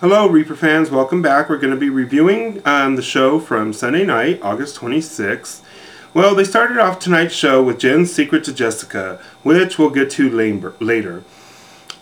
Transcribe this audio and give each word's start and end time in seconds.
Hello, 0.00 0.26
Reaper 0.26 0.56
fans. 0.56 0.90
Welcome 0.90 1.20
back. 1.20 1.50
We're 1.50 1.58
going 1.58 1.74
to 1.74 1.78
be 1.78 1.90
reviewing 1.90 2.62
um, 2.64 2.96
the 2.96 3.02
show 3.02 3.38
from 3.38 3.74
Sunday 3.74 4.06
night, 4.06 4.40
August 4.40 4.80
26th. 4.80 5.60
Well, 6.14 6.34
they 6.34 6.44
started 6.44 6.78
off 6.78 6.98
tonight's 6.98 7.34
show 7.34 7.62
with 7.62 7.78
Jen's 7.78 8.10
secret 8.10 8.42
to 8.44 8.54
Jessica, 8.54 9.20
which 9.42 9.78
we'll 9.78 9.90
get 9.90 10.08
to 10.12 10.30
later. 10.80 11.22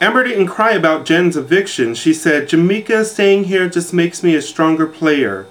Amber 0.01 0.23
didn't 0.23 0.47
cry 0.47 0.75
about 0.75 1.07
Jen's 1.07 1.37
eviction. 1.37 1.97
She 1.97 2.15
said, 2.15 2.49
Jameka 2.49 3.05
staying 3.05 3.45
here 3.45 3.69
just 3.69 3.93
makes 3.93 4.23
me 4.23 4.37
a 4.37 4.43
stronger 4.43 4.87
player. 4.87 5.49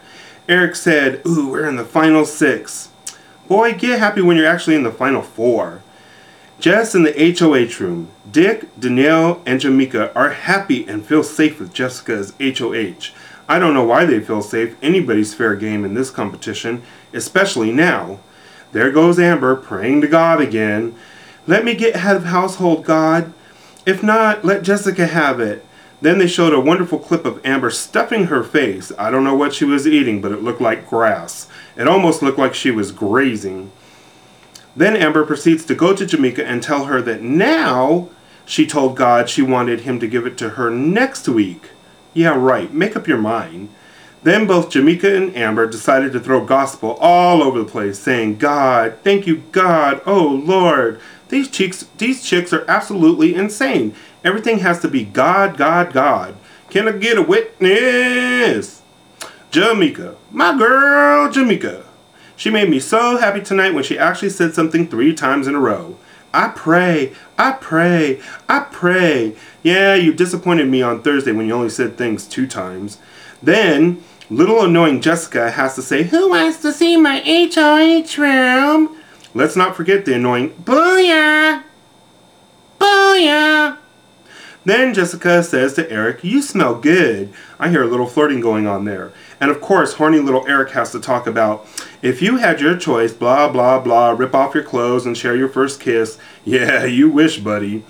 Eric 0.48 0.78
said, 0.78 1.22
Ooh, 1.28 1.50
we're 1.50 1.68
in 1.68 1.76
the 1.76 1.84
final 1.84 2.24
six. 2.24 2.92
Boy, 3.50 3.74
get 3.74 4.00
happy 4.00 4.22
when 4.22 4.38
you're 4.38 4.48
actually 4.48 4.78
in 4.78 4.84
the 4.84 4.92
final 4.94 5.22
four. 5.22 5.82
Jess 6.60 6.96
in 6.96 7.04
the 7.04 7.36
HOH 7.40 7.84
room. 7.84 8.10
Dick, 8.30 8.68
Danielle, 8.80 9.44
and 9.46 9.62
Jameka 9.62 10.12
are 10.16 10.32
happy 10.32 10.88
and 10.88 11.06
feel 11.06 11.24
safe 11.24 11.60
with 11.60 11.72
Jessica's 11.72 12.34
HOH. 12.42 13.12
I 13.48 13.60
don't 13.60 13.76
know 13.76 13.84
why 13.84 14.06
they 14.06 14.20
feel 14.20 14.42
safe. 14.42 14.76
Anybody's 14.82 15.36
fair 15.36 15.56
game 15.56 15.86
in 15.86 15.94
this 15.94 16.10
competition, 16.10 16.82
especially 17.14 17.72
now. 17.72 18.20
There 18.72 18.92
goes 18.92 19.20
Amber 19.20 19.56
praying 19.56 20.02
to 20.02 20.08
God 20.08 20.42
again. 20.42 20.96
Let 21.46 21.64
me 21.64 21.76
get 21.76 21.96
head 21.96 22.16
of 22.16 22.26
household, 22.26 22.84
God. 22.84 23.34
If 23.86 24.02
not, 24.02 24.44
let 24.44 24.64
Jessica 24.64 25.06
have 25.06 25.40
it. 25.40 25.64
Then 26.02 26.18
they 26.18 26.28
showed 26.28 26.54
a 26.54 26.60
wonderful 26.60 26.98
clip 26.98 27.24
of 27.26 27.40
Amber 27.46 27.70
stuffing 27.70 28.26
her 28.26 28.44
face. 28.44 28.92
I 28.98 29.12
don't 29.12 29.24
know 29.24 29.36
what 29.36 29.54
she 29.54 29.64
was 29.64 29.88
eating, 29.88 30.22
but 30.22 30.32
it 30.32 30.44
looked 30.44 30.62
like 30.62 30.90
grass. 30.90 31.48
It 31.76 31.88
almost 31.88 32.24
looked 32.24 32.40
like 32.40 32.56
she 32.56 32.72
was 32.72 32.92
grazing. 32.92 33.72
Then 34.78 34.96
Amber 34.96 35.26
proceeds 35.26 35.66
to 35.66 35.76
go 35.76 35.96
to 35.96 36.06
Jameka 36.06 36.46
and 36.46 36.62
tell 36.62 36.86
her 36.86 37.02
that 37.02 37.24
now 37.24 38.10
she 38.46 38.68
told 38.68 38.96
God 38.96 39.28
she 39.28 39.42
wanted 39.42 39.82
him 39.82 40.00
to 40.00 40.08
give 40.08 40.28
it 40.28 40.38
to 40.38 40.52
her 40.52 40.70
next 40.70 41.28
week. 41.28 41.72
Yeah, 42.14 42.36
right. 42.38 42.72
Make 42.72 42.96
up 42.96 43.08
your 43.08 43.18
mind. 43.18 43.70
Then 44.22 44.46
both 44.46 44.70
Jameka 44.70 45.18
and 45.18 45.36
Amber 45.36 45.66
decided 45.66 46.14
to 46.14 46.20
throw 46.20 46.46
gospel 46.46 46.92
all 47.00 47.42
over 47.42 47.58
the 47.58 47.66
place, 47.66 47.98
saying, 47.98 48.38
God, 48.38 49.00
thank 49.04 49.26
you, 49.26 49.38
God, 49.52 50.00
oh 50.06 50.28
Lord. 50.28 51.02
These 51.30 51.50
chicks, 51.50 51.88
these 51.98 52.24
chicks 52.24 52.54
are 52.54 52.66
absolutely 52.70 53.34
insane. 53.34 53.96
Everything 54.24 54.60
has 54.60 54.80
to 54.82 54.88
be 54.88 55.04
God, 55.04 55.58
God, 55.58 55.92
God. 55.92 56.36
Can 56.70 56.88
I 56.88 56.92
get 56.92 57.18
a 57.18 57.24
witness? 57.24 58.84
Jameka, 59.52 60.18
my 60.32 60.56
girl 60.56 61.32
Jamaica. 61.32 61.87
She 62.38 62.52
made 62.52 62.70
me 62.70 62.80
so 62.80 63.18
happy 63.18 63.42
tonight 63.42 63.74
when 63.74 63.84
she 63.84 63.98
actually 63.98 64.30
said 64.30 64.54
something 64.54 64.88
three 64.88 65.14
times 65.14 65.48
in 65.48 65.56
a 65.56 65.60
row. 65.60 65.98
I 66.32 66.50
pray, 66.50 67.14
I 67.36 67.54
pray, 67.54 68.22
I 68.48 68.60
pray. 68.60 69.36
Yeah, 69.64 69.96
you 69.96 70.14
disappointed 70.14 70.68
me 70.68 70.84
on 70.84 71.02
Thursday 71.02 71.32
when 71.32 71.48
you 71.48 71.54
only 71.54 71.70
said 71.70 71.98
things 71.98 72.28
two 72.28 72.46
times. 72.46 73.00
Then, 73.42 74.04
little 74.30 74.64
annoying 74.64 75.02
Jessica 75.02 75.50
has 75.50 75.74
to 75.76 75.82
say, 75.82 76.04
Who 76.04 76.30
wants 76.30 76.62
to 76.62 76.72
see 76.72 76.96
my 76.96 77.24
HOH 77.26 78.22
room? 78.22 79.02
Let's 79.34 79.56
not 79.56 79.76
forget 79.76 80.06
the 80.06 80.14
annoying 80.14 80.52
Booyah! 80.52 81.64
Booyah! 82.80 83.78
Then 84.68 84.94
Jessica 84.94 85.44
says 85.44 85.76
to 85.76 85.90
Eric, 85.90 86.26
You 86.26 86.42
smell 86.42 86.76
good. 86.76 87.32
I 87.58 87.70
hear 87.70 87.84
a 87.84 87.88
little 87.88 88.06
flirting 88.06 88.42
going 88.42 88.68
on 88.68 88.84
there. 88.84 89.14
And 89.40 89.50
of 89.50 89.62
course, 89.62 89.94
horny 89.94 90.20
little 90.20 90.46
Eric 90.46 90.72
has 90.72 90.92
to 90.92 91.00
talk 91.00 91.26
about 91.26 91.66
if 92.02 92.22
you 92.22 92.36
had 92.36 92.60
your 92.60 92.76
choice, 92.76 93.14
blah, 93.14 93.48
blah, 93.48 93.80
blah, 93.80 94.10
rip 94.10 94.36
off 94.36 94.54
your 94.54 94.66
clothes 94.66 95.06
and 95.06 95.18
share 95.18 95.38
your 95.38 95.48
first 95.48 95.80
kiss. 95.80 96.18
Yeah, 96.44 96.84
you 96.84 97.10
wish, 97.10 97.40
buddy. 97.40 97.86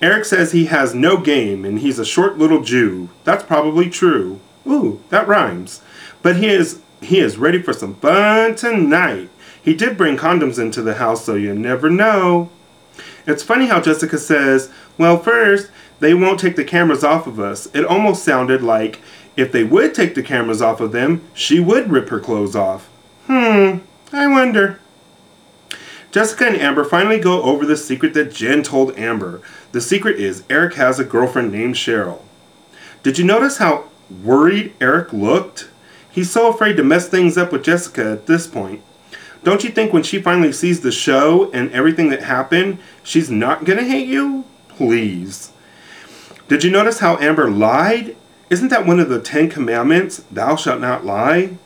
Eric 0.00 0.24
says 0.24 0.52
he 0.52 0.66
has 0.66 0.94
no 0.94 1.18
game 1.18 1.66
and 1.66 1.80
he's 1.80 1.98
a 1.98 2.04
short 2.06 2.38
little 2.38 2.62
Jew. 2.62 3.10
That's 3.24 3.44
probably 3.44 3.90
true. 3.90 4.40
Ooh, 4.66 5.02
that 5.10 5.28
rhymes. 5.28 5.82
But 6.22 6.36
he 6.36 6.48
is 6.48 6.80
he 7.02 7.20
is 7.20 7.36
ready 7.36 7.60
for 7.60 7.74
some 7.74 7.96
fun 7.96 8.54
tonight. 8.54 9.28
He 9.62 9.74
did 9.74 9.98
bring 9.98 10.16
condoms 10.16 10.58
into 10.58 10.80
the 10.80 10.94
house, 10.94 11.26
so 11.26 11.34
you 11.34 11.54
never 11.54 11.90
know. 11.90 12.48
It's 13.26 13.42
funny 13.42 13.66
how 13.66 13.80
Jessica 13.80 14.18
says, 14.18 14.70
well, 14.98 15.18
first, 15.18 15.70
they 16.00 16.14
won't 16.14 16.40
take 16.40 16.56
the 16.56 16.64
cameras 16.64 17.04
off 17.04 17.26
of 17.26 17.38
us. 17.38 17.66
It 17.74 17.84
almost 17.84 18.24
sounded 18.24 18.62
like 18.62 19.00
if 19.36 19.52
they 19.52 19.64
would 19.64 19.94
take 19.94 20.14
the 20.14 20.22
cameras 20.22 20.60
off 20.60 20.80
of 20.80 20.92
them, 20.92 21.22
she 21.32 21.60
would 21.60 21.90
rip 21.90 22.08
her 22.08 22.20
clothes 22.20 22.56
off. 22.56 22.88
Hmm, 23.26 23.78
I 24.12 24.26
wonder. 24.26 24.80
Jessica 26.10 26.46
and 26.46 26.56
Amber 26.56 26.84
finally 26.84 27.20
go 27.20 27.42
over 27.42 27.64
the 27.64 27.76
secret 27.76 28.14
that 28.14 28.32
Jen 28.32 28.62
told 28.62 28.98
Amber. 28.98 29.40
The 29.72 29.80
secret 29.80 30.18
is 30.18 30.42
Eric 30.50 30.74
has 30.74 30.98
a 30.98 31.04
girlfriend 31.04 31.52
named 31.52 31.76
Cheryl. 31.76 32.22
Did 33.04 33.16
you 33.16 33.24
notice 33.24 33.58
how 33.58 33.84
worried 34.24 34.74
Eric 34.80 35.12
looked? 35.12 35.68
He's 36.10 36.30
so 36.30 36.48
afraid 36.48 36.76
to 36.76 36.82
mess 36.82 37.08
things 37.08 37.38
up 37.38 37.52
with 37.52 37.62
Jessica 37.62 38.10
at 38.10 38.26
this 38.26 38.48
point. 38.48 38.82
Don't 39.44 39.62
you 39.62 39.70
think 39.70 39.92
when 39.92 40.02
she 40.02 40.20
finally 40.20 40.52
sees 40.52 40.80
the 40.80 40.90
show 40.90 41.50
and 41.52 41.70
everything 41.70 42.10
that 42.10 42.24
happened, 42.24 42.78
she's 43.02 43.30
not 43.30 43.64
gonna 43.64 43.84
hate 43.84 44.08
you? 44.08 44.44
Please. 44.68 45.49
Did 46.50 46.64
you 46.64 46.70
notice 46.72 46.98
how 46.98 47.16
Amber 47.18 47.48
lied? 47.48 48.16
Isn't 48.50 48.70
that 48.70 48.84
one 48.84 48.98
of 48.98 49.08
the 49.08 49.20
Ten 49.20 49.48
Commandments? 49.48 50.24
Thou 50.32 50.56
shalt 50.56 50.80
not 50.80 51.04
lie? 51.06 51.58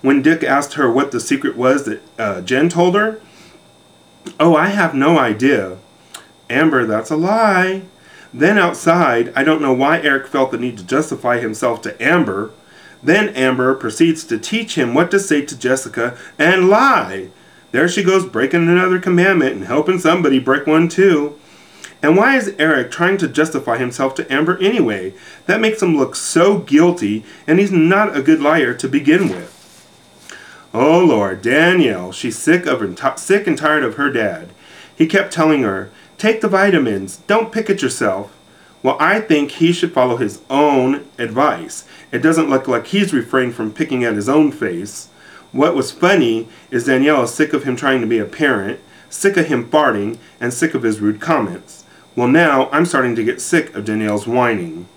When 0.00 0.22
Dick 0.22 0.44
asked 0.44 0.74
her 0.74 0.88
what 0.88 1.10
the 1.10 1.18
secret 1.18 1.56
was 1.56 1.86
that 1.86 2.00
uh, 2.20 2.40
Jen 2.42 2.68
told 2.68 2.94
her, 2.94 3.20
Oh, 4.38 4.54
I 4.54 4.68
have 4.68 4.94
no 4.94 5.18
idea. 5.18 5.78
Amber, 6.48 6.86
that's 6.86 7.10
a 7.10 7.16
lie. 7.16 7.82
Then 8.32 8.58
outside, 8.58 9.32
I 9.34 9.42
don't 9.42 9.60
know 9.60 9.72
why 9.72 10.00
Eric 10.00 10.28
felt 10.28 10.52
the 10.52 10.58
need 10.58 10.78
to 10.78 10.86
justify 10.86 11.40
himself 11.40 11.82
to 11.82 12.00
Amber. 12.00 12.52
Then 13.02 13.30
Amber 13.30 13.74
proceeds 13.74 14.22
to 14.26 14.38
teach 14.38 14.76
him 14.76 14.94
what 14.94 15.10
to 15.10 15.18
say 15.18 15.44
to 15.46 15.58
Jessica 15.58 16.16
and 16.38 16.68
lie. 16.68 17.30
There 17.72 17.88
she 17.88 18.04
goes 18.04 18.24
breaking 18.24 18.68
another 18.68 19.00
commandment 19.00 19.56
and 19.56 19.64
helping 19.64 19.98
somebody 19.98 20.38
break 20.38 20.64
one 20.64 20.86
too. 20.86 21.37
And 22.00 22.16
why 22.16 22.36
is 22.36 22.54
Eric 22.58 22.90
trying 22.90 23.16
to 23.18 23.28
justify 23.28 23.78
himself 23.78 24.14
to 24.16 24.32
Amber 24.32 24.56
anyway? 24.58 25.14
That 25.46 25.60
makes 25.60 25.82
him 25.82 25.96
look 25.96 26.14
so 26.14 26.58
guilty, 26.58 27.24
and 27.46 27.58
he's 27.58 27.72
not 27.72 28.16
a 28.16 28.22
good 28.22 28.40
liar 28.40 28.72
to 28.74 28.88
begin 28.88 29.28
with. 29.28 29.54
Oh 30.72 31.04
Lord, 31.04 31.42
Danielle, 31.42 32.12
she's 32.12 32.38
sick 32.38 32.66
of 32.66 33.18
sick 33.18 33.46
and 33.46 33.58
tired 33.58 33.82
of 33.82 33.96
her 33.96 34.10
dad. 34.10 34.50
He 34.94 35.06
kept 35.06 35.32
telling 35.32 35.62
her, 35.62 35.90
"Take 36.18 36.40
the 36.40 36.48
vitamins. 36.48 37.18
Don't 37.26 37.50
pick 37.50 37.68
at 37.68 37.82
yourself." 37.82 38.30
Well, 38.82 38.96
I 39.00 39.20
think 39.20 39.52
he 39.52 39.72
should 39.72 39.92
follow 39.92 40.18
his 40.18 40.40
own 40.48 41.04
advice. 41.18 41.84
It 42.12 42.22
doesn't 42.22 42.50
look 42.50 42.68
like 42.68 42.86
he's 42.86 43.12
refrained 43.12 43.54
from 43.54 43.72
picking 43.72 44.04
at 44.04 44.14
his 44.14 44.28
own 44.28 44.52
face. 44.52 45.08
What 45.50 45.74
was 45.74 45.90
funny 45.90 46.48
is 46.70 46.84
Danielle 46.84 47.24
is 47.24 47.34
sick 47.34 47.52
of 47.52 47.64
him 47.64 47.74
trying 47.74 48.00
to 48.02 48.06
be 48.06 48.18
a 48.18 48.24
parent, 48.24 48.78
sick 49.08 49.36
of 49.36 49.46
him 49.46 49.64
farting, 49.68 50.18
and 50.40 50.52
sick 50.52 50.74
of 50.74 50.84
his 50.84 51.00
rude 51.00 51.20
comments. 51.20 51.84
Well, 52.18 52.26
now 52.26 52.68
I'm 52.72 52.84
starting 52.84 53.14
to 53.14 53.22
get 53.22 53.40
sick 53.40 53.72
of 53.76 53.84
Danielle's 53.84 54.26
whining. 54.26 54.88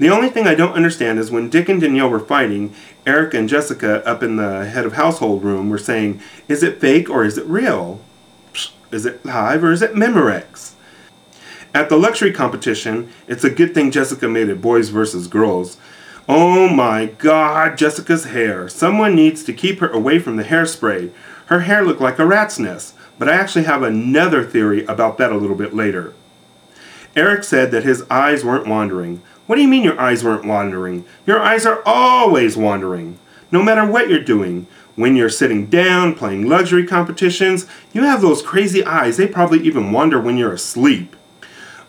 The 0.00 0.10
only 0.10 0.28
thing 0.28 0.44
I 0.44 0.56
don't 0.56 0.72
understand 0.72 1.20
is 1.20 1.30
when 1.30 1.48
Dick 1.48 1.68
and 1.68 1.80
Danielle 1.80 2.10
were 2.10 2.18
fighting, 2.18 2.74
Eric 3.06 3.32
and 3.32 3.48
Jessica 3.48 4.04
up 4.04 4.20
in 4.20 4.34
the 4.34 4.64
head 4.64 4.84
of 4.84 4.94
household 4.94 5.44
room 5.44 5.70
were 5.70 5.78
saying, 5.78 6.20
Is 6.48 6.64
it 6.64 6.80
fake 6.80 7.08
or 7.08 7.22
is 7.22 7.38
it 7.38 7.46
real? 7.46 8.00
Is 8.90 9.06
it 9.06 9.24
live 9.24 9.62
or 9.62 9.70
is 9.70 9.82
it 9.82 9.94
Memorex? 9.94 10.72
At 11.72 11.88
the 11.88 11.96
luxury 11.96 12.32
competition, 12.32 13.08
it's 13.28 13.44
a 13.44 13.48
good 13.48 13.72
thing 13.72 13.92
Jessica 13.92 14.26
made 14.26 14.48
it 14.48 14.60
boys 14.60 14.88
versus 14.88 15.28
girls. 15.28 15.76
Oh 16.28 16.68
my 16.68 17.06
god, 17.06 17.78
Jessica's 17.78 18.24
hair. 18.24 18.68
Someone 18.68 19.14
needs 19.14 19.44
to 19.44 19.52
keep 19.52 19.78
her 19.78 19.88
away 19.90 20.18
from 20.18 20.34
the 20.34 20.42
hairspray. 20.42 21.12
Her 21.46 21.60
hair 21.60 21.84
looked 21.84 22.00
like 22.00 22.18
a 22.18 22.26
rat's 22.26 22.58
nest. 22.58 22.96
But 23.20 23.28
I 23.28 23.34
actually 23.34 23.64
have 23.64 23.82
another 23.82 24.42
theory 24.42 24.82
about 24.86 25.18
that 25.18 25.30
a 25.30 25.36
little 25.36 25.54
bit 25.54 25.74
later. 25.74 26.14
Eric 27.14 27.44
said 27.44 27.70
that 27.70 27.84
his 27.84 28.02
eyes 28.08 28.46
weren't 28.46 28.66
wandering. 28.66 29.20
What 29.46 29.56
do 29.56 29.62
you 29.62 29.68
mean 29.68 29.84
your 29.84 30.00
eyes 30.00 30.24
weren't 30.24 30.46
wandering? 30.46 31.04
Your 31.26 31.38
eyes 31.38 31.66
are 31.66 31.82
always 31.84 32.56
wandering. 32.56 33.18
No 33.52 33.62
matter 33.62 33.84
what 33.84 34.08
you're 34.08 34.24
doing. 34.24 34.66
When 34.96 35.16
you're 35.16 35.28
sitting 35.28 35.66
down, 35.66 36.14
playing 36.14 36.48
luxury 36.48 36.86
competitions, 36.86 37.66
you 37.92 38.04
have 38.04 38.22
those 38.22 38.40
crazy 38.40 38.82
eyes. 38.86 39.18
They 39.18 39.26
probably 39.26 39.60
even 39.66 39.92
wander 39.92 40.18
when 40.18 40.38
you're 40.38 40.54
asleep. 40.54 41.14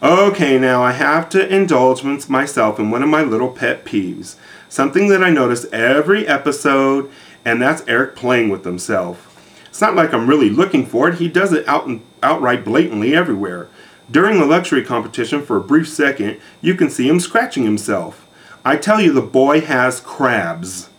Okay, 0.04 0.60
now 0.60 0.84
I 0.84 0.92
have 0.92 1.30
to 1.30 1.48
indulge 1.48 2.04
myself 2.28 2.78
in 2.78 2.92
one 2.92 3.04
of 3.04 3.10
my 3.10 3.24
little 3.24 3.52
pet 3.52 3.86
peeves. 3.86 4.36
Something 4.68 5.08
that 5.08 5.24
I 5.24 5.30
notice 5.30 5.66
every 5.72 6.28
episode, 6.28 7.10
and 7.46 7.62
that's 7.62 7.88
Eric 7.88 8.18
playing 8.18 8.50
with 8.50 8.66
himself. 8.66 9.31
It's 9.72 9.80
not 9.80 9.96
like 9.96 10.14
I'm 10.14 10.28
really 10.28 10.50
looking 10.50 10.86
for 10.86 11.08
it. 11.08 11.16
He 11.16 11.30
does 11.30 11.54
it 11.54 11.66
out 11.66 11.88
and 11.88 12.02
outright 12.22 12.66
blatantly 12.66 13.16
everywhere. 13.16 13.70
During 14.12 14.38
the 14.38 14.46
luxury 14.46 14.84
competition, 14.84 15.42
for 15.42 15.56
a 15.56 15.62
brief 15.64 15.88
second, 15.88 16.42
you 16.60 16.76
can 16.76 16.90
see 16.90 17.08
him 17.08 17.22
scratching 17.22 17.64
himself. 17.64 18.28
I 18.66 18.76
tell 18.76 19.00
you, 19.00 19.14
the 19.14 19.22
boy 19.22 19.62
has 19.62 20.02
crabs. 20.02 20.90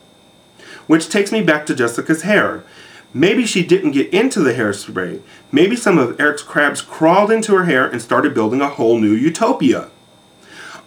Which 0.86 1.10
takes 1.10 1.30
me 1.30 1.42
back 1.42 1.66
to 1.66 1.74
Jessica's 1.74 2.22
hair. 2.22 2.64
Maybe 3.12 3.44
she 3.44 3.62
didn't 3.62 3.90
get 3.90 4.12
into 4.12 4.40
the 4.40 4.54
hairspray. 4.54 5.20
Maybe 5.52 5.76
some 5.76 5.98
of 5.98 6.18
Eric's 6.18 6.42
crabs 6.42 6.80
crawled 6.80 7.30
into 7.30 7.54
her 7.54 7.66
hair 7.66 7.86
and 7.86 8.00
started 8.00 8.32
building 8.32 8.62
a 8.62 8.70
whole 8.70 8.98
new 8.98 9.12
utopia. 9.12 9.90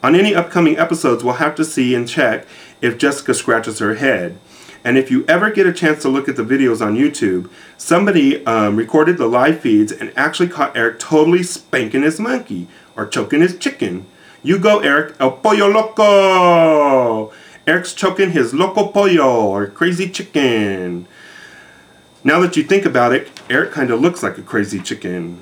On 0.02 0.16
any 0.16 0.34
upcoming 0.34 0.80
episodes, 0.80 1.24
we'll 1.24 1.36
have 1.36 1.54
to 1.54 1.64
see 1.64 1.94
and 1.94 2.10
check 2.10 2.48
if 2.82 2.98
Jessica 2.98 3.36
scratches 3.36 3.78
her 3.78 3.94
head. 3.94 4.40
And 4.86 5.00
if 5.00 5.10
you 5.10 5.26
ever 5.28 5.50
get 5.50 5.66
a 5.66 5.74
chance 5.74 6.04
to 6.04 6.10
look 6.10 6.30
at 6.30 6.36
the 6.36 6.44
videos 6.44 6.80
on 6.80 6.96
YouTube, 6.96 7.50
somebody 7.76 8.46
um, 8.46 8.76
recorded 8.76 9.18
the 9.18 9.26
live 9.26 9.60
feeds 9.60 9.92
and 9.92 10.14
actually 10.16 10.48
caught 10.48 10.78
Eric 10.78 11.00
totally 11.00 11.42
spanking 11.42 12.04
his 12.04 12.20
monkey 12.20 12.68
or 12.96 13.08
choking 13.08 13.42
his 13.42 13.58
chicken. 13.58 14.06
You 14.44 14.60
go, 14.60 14.82
Eric. 14.82 15.16
El 15.20 15.32
pollo 15.32 15.68
loco! 15.68 17.34
Eric's 17.66 17.94
choking 17.96 18.30
his 18.30 18.54
loco 18.54 18.86
pollo 18.86 19.48
or 19.48 19.66
crazy 19.66 20.08
chicken. 20.08 21.08
Now 22.24 22.40
that 22.42 22.56
you 22.56 22.64
think 22.64 22.86
about 22.86 23.12
it, 23.12 23.32
Eric 23.50 23.72
kind 23.72 23.90
of 23.90 24.02
looks 24.02 24.22
like 24.22 24.38
a 24.38 24.44
crazy 24.44 24.80
chicken. 24.80 25.42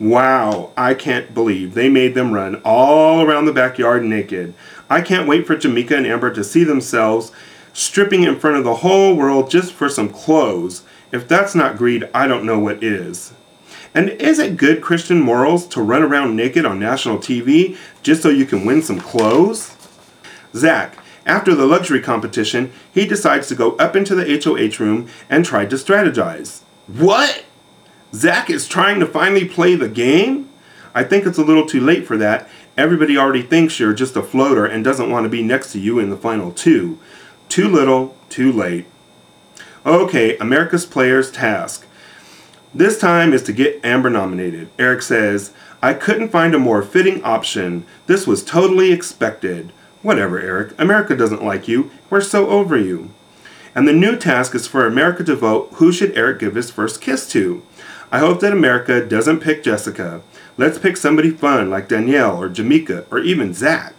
Wow, 0.00 0.72
I 0.76 0.94
can't 0.94 1.32
believe 1.32 1.74
they 1.74 1.88
made 1.88 2.14
them 2.16 2.32
run 2.32 2.60
all 2.64 3.22
around 3.22 3.44
the 3.44 3.52
backyard 3.52 4.02
naked. 4.02 4.54
I 4.90 5.02
can't 5.02 5.28
wait 5.28 5.46
for 5.46 5.54
Jameka 5.54 5.92
and 5.92 6.06
Amber 6.06 6.34
to 6.34 6.42
see 6.42 6.64
themselves 6.64 7.30
stripping 7.74 8.22
in 8.22 8.38
front 8.38 8.56
of 8.56 8.64
the 8.64 8.76
whole 8.76 9.14
world 9.14 9.50
just 9.50 9.74
for 9.74 9.90
some 9.90 10.08
clothes. 10.08 10.84
If 11.12 11.28
that's 11.28 11.54
not 11.54 11.76
greed, 11.76 12.08
I 12.14 12.26
don't 12.26 12.46
know 12.46 12.58
what 12.58 12.82
is. 12.82 13.34
And 13.92 14.08
is 14.08 14.38
it 14.38 14.56
good 14.56 14.80
Christian 14.80 15.20
morals 15.20 15.66
to 15.68 15.82
run 15.82 16.02
around 16.02 16.34
naked 16.34 16.64
on 16.64 16.80
national 16.80 17.18
TV 17.18 17.76
just 18.02 18.22
so 18.22 18.30
you 18.30 18.46
can 18.46 18.64
win 18.64 18.82
some 18.82 18.98
clothes? 18.98 19.76
Zach, 20.54 20.98
after 21.26 21.54
the 21.54 21.66
luxury 21.66 22.00
competition, 22.00 22.72
he 22.92 23.06
decides 23.06 23.48
to 23.48 23.54
go 23.54 23.72
up 23.76 23.94
into 23.94 24.14
the 24.14 24.40
HOH 24.42 24.82
room 24.82 25.08
and 25.28 25.44
try 25.44 25.66
to 25.66 25.76
strategize. 25.76 26.62
What? 26.86 27.44
Zach 28.12 28.50
is 28.50 28.68
trying 28.68 29.00
to 29.00 29.06
finally 29.06 29.46
play 29.46 29.74
the 29.74 29.88
game? 29.88 30.48
I 30.94 31.02
think 31.02 31.26
it's 31.26 31.38
a 31.38 31.44
little 31.44 31.66
too 31.66 31.80
late 31.80 32.06
for 32.06 32.16
that. 32.18 32.48
Everybody 32.76 33.16
already 33.16 33.42
thinks 33.42 33.80
you're 33.80 33.94
just 33.94 34.16
a 34.16 34.22
floater 34.22 34.66
and 34.66 34.84
doesn't 34.84 35.10
want 35.10 35.24
to 35.24 35.30
be 35.30 35.42
next 35.42 35.72
to 35.72 35.80
you 35.80 35.98
in 35.98 36.10
the 36.10 36.16
final 36.16 36.52
two. 36.52 36.98
Too 37.48 37.68
little, 37.68 38.16
too 38.28 38.50
late. 38.50 38.86
Okay, 39.86 40.36
America's 40.38 40.86
Players 40.86 41.30
task. 41.30 41.86
This 42.74 42.98
time 42.98 43.32
is 43.32 43.42
to 43.44 43.52
get 43.52 43.84
Amber 43.84 44.10
nominated. 44.10 44.68
Eric 44.78 45.02
says, 45.02 45.52
I 45.82 45.94
couldn't 45.94 46.30
find 46.30 46.54
a 46.54 46.58
more 46.58 46.82
fitting 46.82 47.22
option. 47.22 47.84
This 48.06 48.26
was 48.26 48.42
totally 48.42 48.90
expected. 48.90 49.72
Whatever, 50.02 50.40
Eric. 50.40 50.74
America 50.80 51.16
doesn't 51.16 51.44
like 51.44 51.68
you. 51.68 51.90
We're 52.10 52.20
so 52.20 52.48
over 52.48 52.76
you. 52.76 53.10
And 53.74 53.86
the 53.86 53.92
new 53.92 54.16
task 54.16 54.54
is 54.54 54.66
for 54.66 54.86
America 54.86 55.22
to 55.24 55.36
vote 55.36 55.68
who 55.74 55.92
should 55.92 56.16
Eric 56.16 56.40
give 56.40 56.54
his 56.54 56.70
first 56.70 57.00
kiss 57.00 57.28
to. 57.30 57.62
I 58.10 58.18
hope 58.18 58.40
that 58.40 58.52
America 58.52 59.04
doesn't 59.04 59.40
pick 59.40 59.62
Jessica. 59.62 60.22
Let's 60.56 60.78
pick 60.78 60.96
somebody 60.96 61.30
fun 61.30 61.70
like 61.70 61.88
Danielle 61.88 62.40
or 62.40 62.48
Jameka 62.48 63.06
or 63.10 63.18
even 63.18 63.52
Zach. 63.52 63.94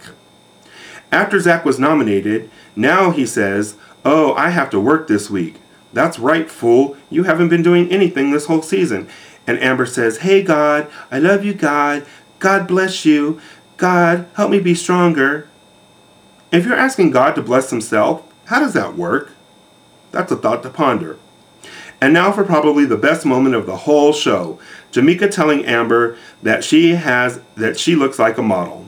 After 1.16 1.40
Zach 1.40 1.64
was 1.64 1.78
nominated, 1.78 2.50
now 2.76 3.10
he 3.10 3.24
says, 3.24 3.76
Oh, 4.04 4.34
I 4.34 4.50
have 4.50 4.68
to 4.68 4.78
work 4.78 5.08
this 5.08 5.30
week. 5.30 5.54
That's 5.94 6.18
right, 6.18 6.50
fool. 6.50 6.94
You 7.08 7.22
haven't 7.22 7.48
been 7.48 7.62
doing 7.62 7.90
anything 7.90 8.30
this 8.30 8.44
whole 8.44 8.60
season. 8.60 9.08
And 9.46 9.58
Amber 9.58 9.86
says, 9.86 10.18
Hey, 10.18 10.42
God, 10.42 10.90
I 11.10 11.18
love 11.18 11.42
you, 11.42 11.54
God. 11.54 12.04
God 12.38 12.68
bless 12.68 13.06
you. 13.06 13.40
God, 13.78 14.28
help 14.34 14.50
me 14.50 14.60
be 14.60 14.74
stronger. 14.74 15.48
If 16.52 16.66
you're 16.66 16.76
asking 16.76 17.12
God 17.12 17.34
to 17.36 17.42
bless 17.42 17.70
himself, 17.70 18.22
how 18.44 18.60
does 18.60 18.74
that 18.74 18.94
work? 18.94 19.30
That's 20.12 20.32
a 20.32 20.36
thought 20.36 20.62
to 20.64 20.68
ponder. 20.68 21.18
And 21.98 22.12
now 22.12 22.30
for 22.30 22.44
probably 22.44 22.84
the 22.84 22.98
best 22.98 23.24
moment 23.24 23.54
of 23.54 23.64
the 23.64 23.78
whole 23.78 24.12
show. 24.12 24.58
Jameka 24.92 25.30
telling 25.30 25.64
Amber 25.64 26.18
that 26.42 26.62
she 26.62 26.96
has 26.96 27.40
that 27.54 27.80
she 27.80 27.96
looks 27.96 28.18
like 28.18 28.36
a 28.36 28.42
model. 28.42 28.86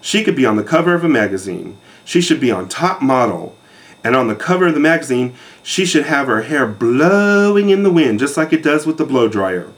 She 0.00 0.24
could 0.24 0.36
be 0.36 0.46
on 0.46 0.56
the 0.56 0.64
cover 0.64 0.94
of 0.94 1.04
a 1.04 1.08
magazine. 1.08 1.78
She 2.04 2.20
should 2.20 2.40
be 2.40 2.50
on 2.50 2.68
top 2.68 3.02
model. 3.02 3.56
And 4.02 4.16
on 4.16 4.28
the 4.28 4.34
cover 4.34 4.68
of 4.68 4.74
the 4.74 4.80
magazine, 4.80 5.34
she 5.62 5.84
should 5.84 6.06
have 6.06 6.26
her 6.26 6.42
hair 6.42 6.66
blowing 6.66 7.70
in 7.70 7.82
the 7.82 7.92
wind, 7.92 8.18
just 8.18 8.36
like 8.36 8.52
it 8.52 8.62
does 8.62 8.86
with 8.86 8.96
the 8.96 9.04
blow 9.04 9.28
dryer. 9.28 9.70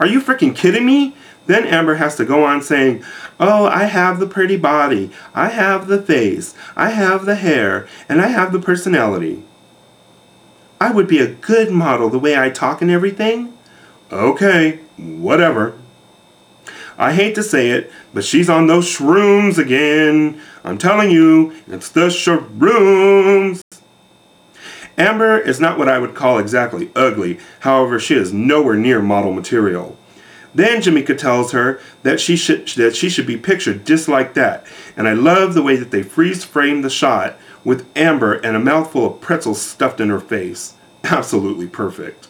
Are 0.00 0.06
you 0.06 0.20
freaking 0.20 0.56
kidding 0.56 0.84
me? 0.84 1.14
Then 1.46 1.66
Amber 1.66 1.96
has 1.96 2.16
to 2.16 2.24
go 2.24 2.44
on 2.44 2.62
saying, 2.62 3.04
Oh, 3.38 3.66
I 3.66 3.84
have 3.84 4.18
the 4.18 4.26
pretty 4.26 4.56
body, 4.56 5.10
I 5.34 5.50
have 5.50 5.86
the 5.86 6.02
face, 6.02 6.54
I 6.74 6.90
have 6.90 7.26
the 7.26 7.34
hair, 7.36 7.86
and 8.08 8.20
I 8.20 8.28
have 8.28 8.52
the 8.52 8.58
personality. 8.58 9.42
I 10.80 10.90
would 10.90 11.06
be 11.06 11.18
a 11.18 11.32
good 11.32 11.70
model 11.70 12.08
the 12.10 12.18
way 12.18 12.36
I 12.36 12.50
talk 12.50 12.82
and 12.82 12.90
everything. 12.90 13.56
Okay, 14.10 14.80
whatever. 14.96 15.74
I 16.96 17.12
hate 17.12 17.34
to 17.34 17.42
say 17.42 17.70
it, 17.70 17.90
but 18.12 18.24
she's 18.24 18.48
on 18.48 18.66
those 18.66 18.86
shrooms 18.86 19.58
again. 19.58 20.40
I'm 20.62 20.78
telling 20.78 21.10
you, 21.10 21.54
it's 21.66 21.88
the 21.88 22.06
shrooms. 22.06 23.60
Amber 24.96 25.38
is 25.38 25.58
not 25.58 25.76
what 25.76 25.88
I 25.88 25.98
would 25.98 26.14
call 26.14 26.38
exactly 26.38 26.90
ugly, 26.94 27.40
however, 27.60 27.98
she 27.98 28.14
is 28.14 28.32
nowhere 28.32 28.76
near 28.76 29.02
model 29.02 29.32
material. 29.32 29.96
Then 30.54 30.80
Jameka 30.80 31.18
tells 31.18 31.50
her 31.50 31.80
that 32.04 32.20
she 32.20 32.36
should 32.36 32.68
that 32.68 32.94
she 32.94 33.08
should 33.08 33.26
be 33.26 33.36
pictured 33.36 33.84
just 33.84 34.06
like 34.06 34.34
that, 34.34 34.64
and 34.96 35.08
I 35.08 35.12
love 35.12 35.54
the 35.54 35.62
way 35.62 35.74
that 35.74 35.90
they 35.90 36.04
freeze 36.04 36.44
frame 36.44 36.82
the 36.82 36.90
shot 36.90 37.36
with 37.64 37.88
Amber 37.96 38.34
and 38.34 38.54
a 38.54 38.60
mouthful 38.60 39.06
of 39.06 39.20
pretzels 39.20 39.60
stuffed 39.60 40.00
in 40.00 40.10
her 40.10 40.20
face. 40.20 40.74
Absolutely 41.04 41.66
perfect. 41.66 42.28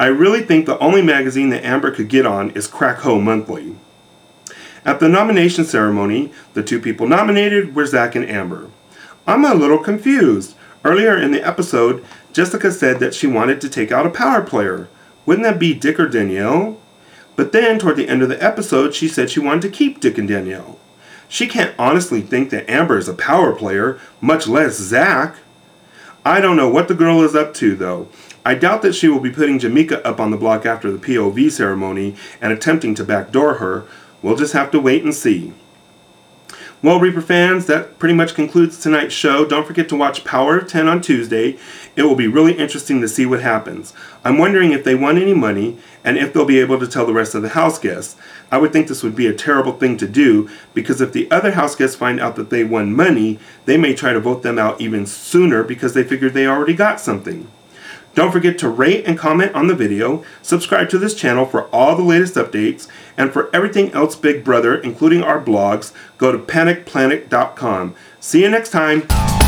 I 0.00 0.06
really 0.06 0.40
think 0.40 0.64
the 0.64 0.78
only 0.78 1.02
magazine 1.02 1.50
that 1.50 1.62
Amber 1.62 1.90
could 1.90 2.08
get 2.08 2.24
on 2.24 2.52
is 2.52 2.66
Crack 2.66 3.00
Ho 3.00 3.20
Monthly. 3.20 3.76
At 4.82 4.98
the 4.98 5.10
nomination 5.10 5.66
ceremony, 5.66 6.32
the 6.54 6.62
two 6.62 6.80
people 6.80 7.06
nominated 7.06 7.74
were 7.74 7.84
Zach 7.84 8.14
and 8.14 8.24
Amber. 8.24 8.70
I'm 9.26 9.44
a 9.44 9.52
little 9.52 9.76
confused. 9.76 10.54
Earlier 10.86 11.18
in 11.18 11.32
the 11.32 11.46
episode, 11.46 12.02
Jessica 12.32 12.72
said 12.72 12.98
that 13.00 13.12
she 13.12 13.26
wanted 13.26 13.60
to 13.60 13.68
take 13.68 13.92
out 13.92 14.06
a 14.06 14.10
power 14.10 14.40
player. 14.40 14.88
Wouldn't 15.26 15.44
that 15.44 15.58
be 15.58 15.74
Dick 15.74 16.00
or 16.00 16.08
Danielle? 16.08 16.80
But 17.36 17.52
then, 17.52 17.78
toward 17.78 17.96
the 17.96 18.08
end 18.08 18.22
of 18.22 18.30
the 18.30 18.42
episode, 18.42 18.94
she 18.94 19.06
said 19.06 19.28
she 19.28 19.38
wanted 19.38 19.60
to 19.60 19.68
keep 19.68 20.00
Dick 20.00 20.16
and 20.16 20.26
Danielle. 20.26 20.78
She 21.28 21.46
can't 21.46 21.74
honestly 21.78 22.22
think 22.22 22.48
that 22.48 22.70
Amber 22.70 22.96
is 22.96 23.06
a 23.06 23.12
power 23.12 23.54
player, 23.54 24.00
much 24.22 24.48
less 24.48 24.78
Zach. 24.78 25.36
I 26.24 26.40
don't 26.40 26.56
know 26.56 26.70
what 26.70 26.88
the 26.88 26.94
girl 26.94 27.22
is 27.22 27.34
up 27.34 27.52
to, 27.54 27.76
though. 27.76 28.08
I 28.44 28.54
doubt 28.54 28.82
that 28.82 28.94
she 28.94 29.08
will 29.08 29.20
be 29.20 29.30
putting 29.30 29.58
Jameka 29.58 30.00
up 30.04 30.18
on 30.18 30.30
the 30.30 30.36
block 30.36 30.64
after 30.64 30.90
the 30.90 30.98
POV 30.98 31.50
ceremony 31.50 32.16
and 32.40 32.52
attempting 32.52 32.94
to 32.94 33.04
backdoor 33.04 33.54
her. 33.54 33.84
We'll 34.22 34.36
just 34.36 34.54
have 34.54 34.70
to 34.70 34.80
wait 34.80 35.04
and 35.04 35.14
see. 35.14 35.52
Well, 36.82 36.98
Reaper 36.98 37.20
fans, 37.20 37.66
that 37.66 37.98
pretty 37.98 38.14
much 38.14 38.34
concludes 38.34 38.80
tonight's 38.80 39.12
show. 39.12 39.44
Don't 39.44 39.66
forget 39.66 39.86
to 39.90 39.96
watch 39.96 40.24
Power 40.24 40.56
of 40.56 40.68
10 40.68 40.88
on 40.88 41.02
Tuesday. 41.02 41.58
It 41.94 42.04
will 42.04 42.14
be 42.14 42.26
really 42.26 42.54
interesting 42.54 43.02
to 43.02 43.08
see 43.08 43.26
what 43.26 43.42
happens. 43.42 43.92
I'm 44.24 44.38
wondering 44.38 44.72
if 44.72 44.82
they 44.82 44.94
won 44.94 45.18
any 45.18 45.34
money 45.34 45.76
and 46.02 46.16
if 46.16 46.32
they'll 46.32 46.46
be 46.46 46.58
able 46.58 46.78
to 46.80 46.86
tell 46.86 47.04
the 47.04 47.12
rest 47.12 47.34
of 47.34 47.42
the 47.42 47.50
house 47.50 47.78
guests. 47.78 48.16
I 48.50 48.56
would 48.56 48.72
think 48.72 48.88
this 48.88 49.02
would 49.02 49.14
be 49.14 49.26
a 49.26 49.34
terrible 49.34 49.72
thing 49.72 49.98
to 49.98 50.08
do 50.08 50.48
because 50.72 51.02
if 51.02 51.12
the 51.12 51.30
other 51.30 51.52
house 51.52 51.76
guests 51.76 51.96
find 51.96 52.18
out 52.18 52.36
that 52.36 52.48
they 52.48 52.64
won 52.64 52.96
money, 52.96 53.38
they 53.66 53.76
may 53.76 53.92
try 53.92 54.14
to 54.14 54.20
vote 54.20 54.42
them 54.42 54.58
out 54.58 54.80
even 54.80 55.04
sooner 55.04 55.62
because 55.62 55.92
they 55.92 56.02
figured 56.02 56.32
they 56.32 56.46
already 56.46 56.74
got 56.74 56.98
something. 56.98 57.46
Don't 58.14 58.32
forget 58.32 58.58
to 58.58 58.68
rate 58.68 59.04
and 59.06 59.18
comment 59.18 59.54
on 59.54 59.66
the 59.66 59.74
video, 59.74 60.24
subscribe 60.42 60.88
to 60.90 60.98
this 60.98 61.14
channel 61.14 61.46
for 61.46 61.68
all 61.68 61.96
the 61.96 62.02
latest 62.02 62.34
updates, 62.34 62.88
and 63.16 63.32
for 63.32 63.54
everything 63.54 63.92
else 63.92 64.16
Big 64.16 64.44
Brother, 64.44 64.76
including 64.76 65.22
our 65.22 65.42
blogs, 65.42 65.92
go 66.18 66.32
to 66.32 66.38
panicplanet.com. 66.38 67.94
See 68.18 68.42
you 68.42 68.50
next 68.50 68.70
time. 68.70 69.39